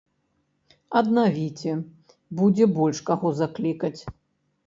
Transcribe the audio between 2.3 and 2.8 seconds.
будзе